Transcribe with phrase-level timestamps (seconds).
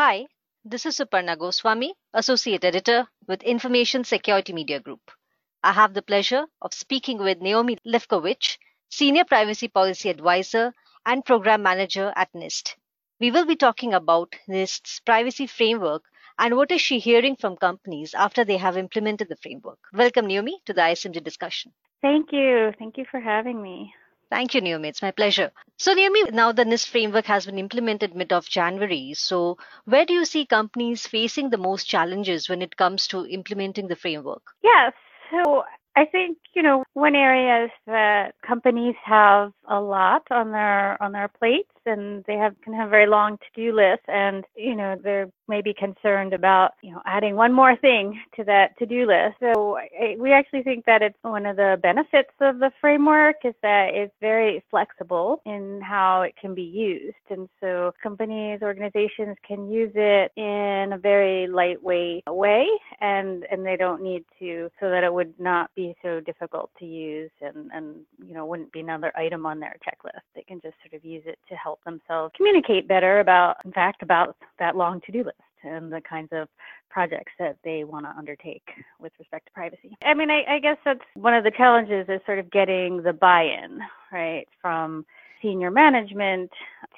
[0.00, 0.28] Hi,
[0.64, 5.10] this is Suparna Goswami, Associate Editor with Information Security Media Group.
[5.64, 8.58] I have the pleasure of speaking with Naomi Lefkowitz,
[8.88, 10.72] Senior Privacy Policy Advisor
[11.04, 12.76] and Program Manager at NIST.
[13.18, 16.04] We will be talking about NIST's privacy framework
[16.38, 19.80] and what is she hearing from companies after they have implemented the framework.
[19.92, 21.72] Welcome, Naomi, to the ISMG discussion.
[22.02, 22.70] Thank you.
[22.78, 23.92] Thank you for having me.
[24.30, 24.88] Thank you, Naomi.
[24.88, 25.52] It's my pleasure.
[25.76, 29.14] So, Naomi, now the NIST framework has been implemented mid of January.
[29.14, 33.88] So, where do you see companies facing the most challenges when it comes to implementing
[33.88, 34.42] the framework?
[34.62, 34.92] Yes.
[35.30, 35.64] So,
[35.96, 41.12] I think you know one area is that companies have a lot on their on
[41.12, 45.30] their plates and they have can have very long to-do lists and you know they're
[45.48, 49.36] maybe concerned about you know adding one more thing to that to-do list.
[49.40, 53.54] So I, we actually think that it's one of the benefits of the framework is
[53.62, 57.16] that it's very flexible in how it can be used.
[57.30, 62.68] And so companies organizations can use it in a very lightweight way
[63.00, 66.86] and and they don't need to so that it would not be so difficult to
[66.86, 70.20] use and and you know wouldn't be another item on their checklist.
[70.34, 74.02] They can just sort of use it to help themselves communicate better about in fact
[74.02, 76.48] about that long to-do list and the kinds of
[76.90, 78.68] projects that they want to undertake
[79.00, 79.96] with respect to privacy.
[80.02, 83.12] I mean, I, I guess that's one of the challenges is sort of getting the
[83.12, 83.80] buy-in,
[84.12, 85.04] right, from
[85.42, 86.50] senior management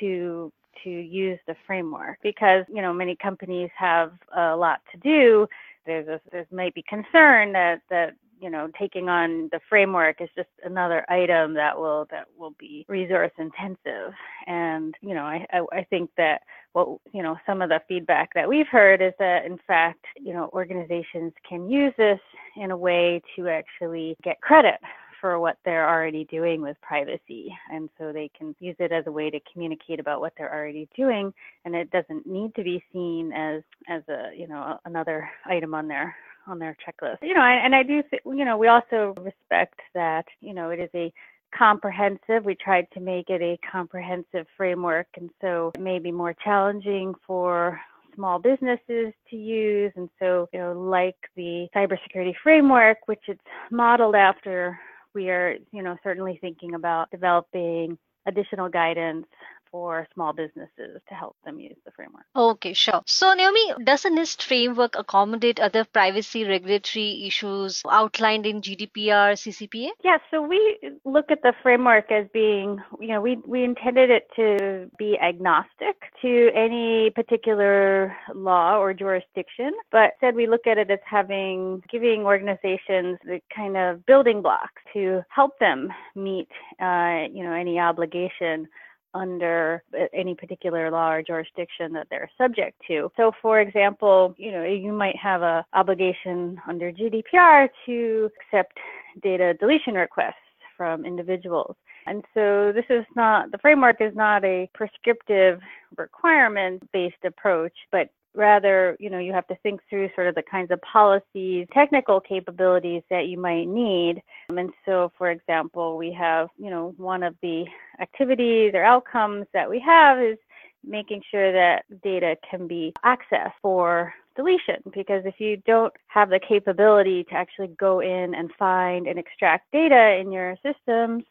[0.00, 0.52] to
[0.82, 5.46] to use the framework because you know many companies have a lot to do.
[5.86, 10.28] There's a, there's might be concern that that you know taking on the framework is
[10.36, 14.12] just another item that will that will be resource intensive
[14.46, 18.30] and you know I, I i think that what you know some of the feedback
[18.34, 22.20] that we've heard is that in fact you know organizations can use this
[22.56, 24.80] in a way to actually get credit
[25.24, 27.48] for what they're already doing with privacy.
[27.72, 30.86] And so they can use it as a way to communicate about what they're already
[30.94, 31.32] doing.
[31.64, 35.88] And it doesn't need to be seen as, as a, you know, another item on
[35.88, 36.14] their
[36.46, 37.18] on their checklist.
[37.22, 40.80] You know, and I do, th- you know, we also respect that, you know, it
[40.80, 41.12] is a
[41.56, 42.44] comprehensive.
[42.44, 47.14] We tried to make it a comprehensive framework, and so it may be more challenging
[47.26, 47.80] for
[48.14, 49.92] small businesses to use.
[49.96, 53.40] And so, you know, like the cybersecurity framework, which it's
[53.70, 54.78] modeled after,
[55.14, 59.26] we are, you know, certainly thinking about developing additional guidance
[59.74, 62.24] for small businesses to help them use the framework.
[62.36, 63.02] Okay, sure.
[63.06, 69.88] So, Naomi, does the NIST framework accommodate other privacy regulatory issues outlined in GDPR, CCPA?
[70.04, 74.28] Yeah, so we look at the framework as being, you know, we, we intended it
[74.36, 80.88] to be agnostic to any particular law or jurisdiction, but said we look at it
[80.88, 86.48] as having, giving organizations the kind of building blocks to help them meet,
[86.80, 88.68] uh, you know, any obligation
[89.14, 89.82] under
[90.12, 93.10] any particular law or jurisdiction that they're subject to.
[93.16, 98.76] So for example, you know, you might have a obligation under GDPR to accept
[99.22, 100.34] data deletion requests
[100.76, 101.76] from individuals.
[102.06, 105.60] And so this is not, the framework is not a prescriptive
[105.96, 110.42] requirement based approach, but rather, you know, you have to think through sort of the
[110.42, 114.20] kinds of policies, technical capabilities that you might need.
[114.50, 117.64] And so, for example, we have, you know, one of the
[118.00, 120.38] activities or outcomes that we have is
[120.86, 126.40] making sure that data can be accessed for deletion because if you don't have the
[126.46, 131.22] capability to actually go in and find and extract data in your systems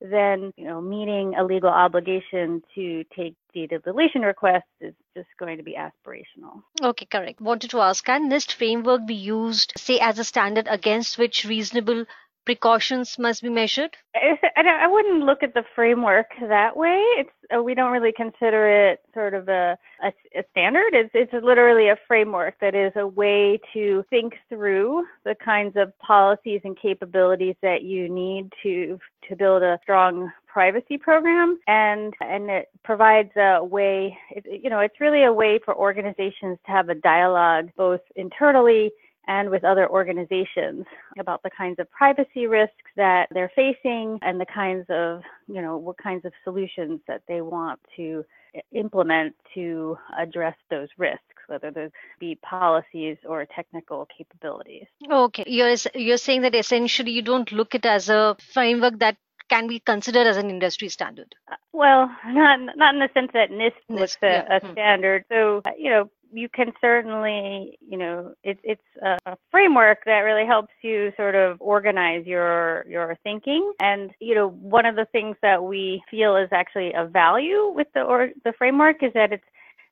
[0.00, 5.58] then you know meeting a legal obligation to take data deletion requests is just going
[5.58, 6.62] to be aspirational.
[6.82, 7.40] Okay, correct.
[7.40, 12.04] Wanted to ask, can NIST framework be used, say, as a standard against which reasonable
[12.44, 13.96] precautions must be measured?
[14.14, 17.02] I wouldn't look at the framework that way.
[17.18, 20.94] It's uh, we don't really consider it sort of a, a, a standard.
[20.94, 25.96] It's it's literally a framework that is a way to think through the kinds of
[25.98, 32.50] policies and capabilities that you need to to build a strong privacy program and and
[32.50, 36.88] it provides a way it, you know it's really a way for organizations to have
[36.88, 38.90] a dialogue both internally
[39.30, 40.84] and with other organizations
[41.20, 45.76] about the kinds of privacy risks that they're facing and the kinds of, you know,
[45.76, 48.24] what kinds of solutions that they want to
[48.72, 51.90] implement to address those risks whether those
[52.20, 54.86] be policies or technical capabilities.
[55.10, 59.16] Okay, you're you're saying that essentially you don't look at it as a framework that
[59.48, 61.34] can be considered as an industry standard.
[61.50, 64.56] Uh, well, not not in the sense that NIST, NIST looks at yeah.
[64.56, 64.72] a hmm.
[64.72, 65.24] standard.
[65.28, 70.72] So you know, you can certainly, you know, it, it's a, framework that really helps
[70.82, 73.72] you sort of organize your your thinking.
[73.80, 77.88] And you know, one of the things that we feel is actually a value with
[77.94, 79.44] the or the framework is that it's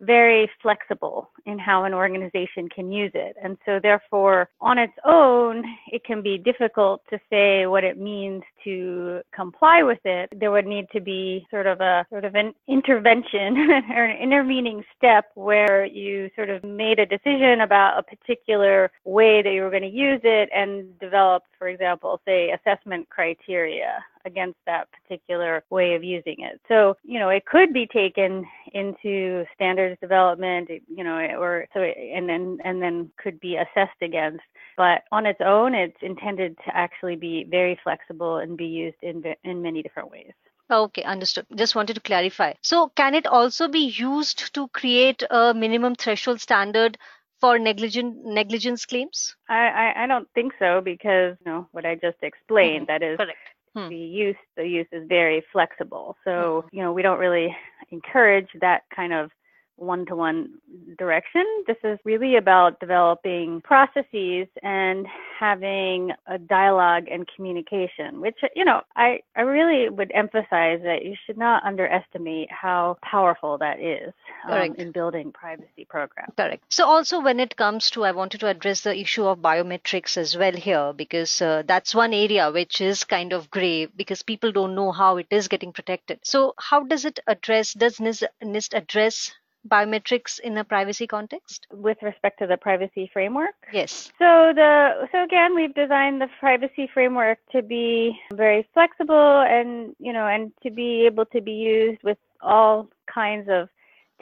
[0.00, 3.36] very flexible in how an organization can use it.
[3.42, 8.42] And so therefore, on its own, it can be difficult to say what it means
[8.64, 10.30] to comply with it.
[10.38, 13.56] There would need to be sort of a sort of an intervention
[13.90, 19.42] or an intervening step where you sort of made a decision about a particular way
[19.42, 24.58] that you were going to use it and developed, for example, say assessment criteria against
[24.66, 26.60] that particular way of using it.
[26.68, 32.28] So, you know, it could be taken into standards development, you know, or so and
[32.28, 34.42] then and then could be assessed against.
[34.76, 39.22] But on its own, it's intended to actually be very flexible and be used in
[39.44, 40.32] in many different ways.
[40.70, 41.46] Okay, understood.
[41.54, 42.54] Just wanted to clarify.
[42.62, 46.98] So, can it also be used to create a minimum threshold standard
[47.40, 49.36] for negligent negligence claims?
[49.48, 52.88] I, I, I don't think so because you know what I just explained.
[52.88, 53.02] Mm-hmm.
[53.04, 53.38] That is Correct.
[53.74, 53.88] Hmm.
[53.88, 56.16] The use the use is very flexible.
[56.24, 56.76] So, hmm.
[56.76, 57.54] you know, we don't really
[57.90, 59.30] encourage that kind of
[59.76, 60.58] one to one
[60.98, 61.44] direction.
[61.66, 65.06] This is really about developing processes and
[65.38, 71.14] having a dialogue and communication, which, you know, I, I really would emphasize that you
[71.26, 74.12] should not underestimate how powerful that is
[74.48, 76.32] um, in building privacy programs.
[76.36, 76.64] Correct.
[76.68, 80.36] So, also when it comes to, I wanted to address the issue of biometrics as
[80.36, 84.74] well here, because uh, that's one area which is kind of gray because people don't
[84.74, 86.20] know how it is getting protected.
[86.22, 89.32] So, how does it address, does NIST address
[89.68, 91.66] biometrics in a privacy context?
[91.72, 93.54] With respect to the privacy framework?
[93.72, 94.12] Yes.
[94.18, 100.12] So the so again, we've designed the privacy framework to be very flexible and you
[100.12, 103.68] know and to be able to be used with all kinds of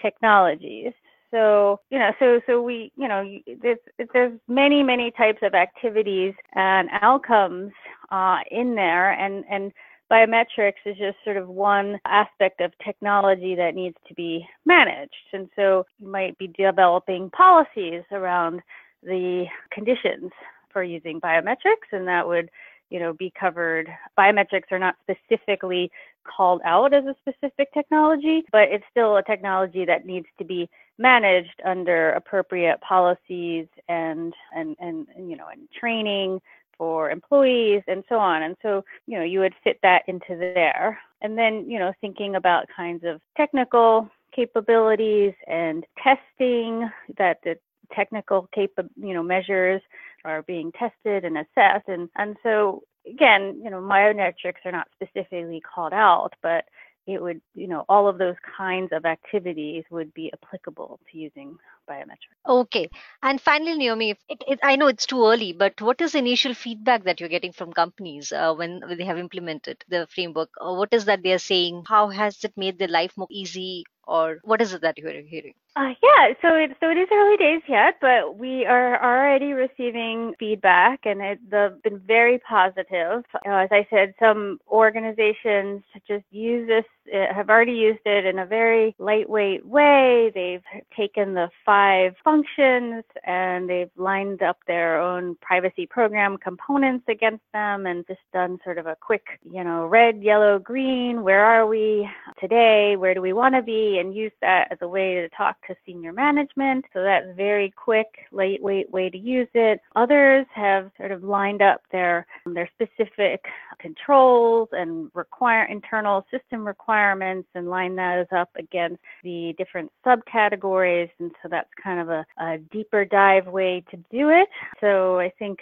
[0.00, 0.92] technologies.
[1.30, 3.24] So you know, so so we you know
[3.62, 3.78] there's
[4.12, 7.72] there's many many types of activities and outcomes
[8.10, 9.72] uh, in there, and and
[10.12, 15.14] biometrics is just sort of one aspect of technology that needs to be managed.
[15.32, 18.60] And so you might be developing policies around
[19.02, 20.30] the conditions
[20.70, 22.50] for using biometrics, and that would
[22.92, 23.88] you know, be covered.
[24.18, 25.90] Biometrics are not specifically
[26.24, 30.68] called out as a specific technology, but it's still a technology that needs to be
[30.98, 36.38] managed under appropriate policies and and and, you know and training
[36.82, 38.42] for employees and so on.
[38.42, 40.98] And so, you know, you would fit that into there.
[41.20, 47.56] And then, you know, thinking about kinds of technical capabilities and testing that the
[47.94, 49.82] technical capa- you know measures
[50.24, 55.60] are being tested and assessed and and so again you know biometrics are not specifically
[55.60, 56.64] called out but
[57.06, 61.56] it would, you know, all of those kinds of activities would be applicable to using
[61.88, 62.38] biometrics.
[62.48, 62.88] Okay.
[63.22, 66.54] And finally, Naomi, it, it, I know it's too early, but what is the initial
[66.54, 70.50] feedback that you're getting from companies uh, when, they have implemented the framework?
[70.60, 71.84] Uh, what is that they're saying?
[71.88, 75.54] How has it made their life more easy or what is it that you're hearing?
[75.74, 80.34] Uh, yeah, so it so it is early days yet, but we are already receiving
[80.38, 83.24] feedback, and it's been very positive.
[83.46, 86.84] As I said, some organizations just use this,
[87.14, 90.30] uh, have already used it in a very lightweight way.
[90.34, 90.62] They've
[90.94, 97.86] taken the five functions and they've lined up their own privacy program components against them,
[97.86, 101.22] and just done sort of a quick, you know, red, yellow, green.
[101.22, 102.96] Where are we today?
[102.96, 103.98] Where do we want to be?
[103.98, 106.84] And use that as a way to talk to senior management.
[106.92, 109.80] So that's very quick, lightweight way to use it.
[109.96, 113.44] Others have sort of lined up their their specific
[113.78, 121.10] controls and require internal system requirements and line those up against the different subcategories.
[121.18, 124.48] And so that's kind of a, a deeper dive way to do it.
[124.80, 125.60] So I think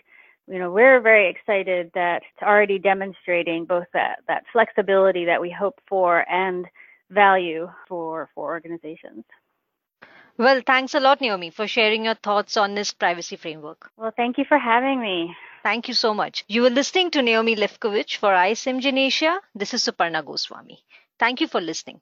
[0.48, 5.50] you know we're very excited that it's already demonstrating both that that flexibility that we
[5.50, 6.66] hope for and
[7.10, 9.24] value for for organizations.
[10.40, 13.90] Well, thanks a lot, Naomi, for sharing your thoughts on this privacy framework.
[13.98, 15.36] Well, thank you for having me.
[15.62, 16.46] Thank you so much.
[16.48, 19.38] You were listening to Naomi Lefkowitz for ISMG Asia.
[19.54, 20.82] This is Suparna Goswami.
[21.18, 22.00] Thank you for listening.